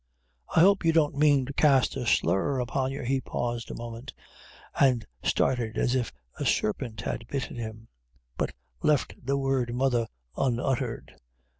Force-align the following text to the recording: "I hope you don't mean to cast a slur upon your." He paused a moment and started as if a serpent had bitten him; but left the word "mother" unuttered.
"I 0.55 0.61
hope 0.61 0.83
you 0.83 0.93
don't 0.93 1.13
mean 1.15 1.45
to 1.45 1.53
cast 1.53 1.95
a 1.95 2.07
slur 2.07 2.59
upon 2.59 2.91
your." 2.91 3.03
He 3.05 3.21
paused 3.21 3.69
a 3.69 3.75
moment 3.75 4.15
and 4.79 5.05
started 5.23 5.77
as 5.77 5.93
if 5.93 6.11
a 6.39 6.43
serpent 6.43 7.01
had 7.01 7.27
bitten 7.27 7.57
him; 7.57 7.87
but 8.35 8.51
left 8.81 9.13
the 9.23 9.37
word 9.37 9.75
"mother" 9.75 10.07
unuttered. 10.35 11.13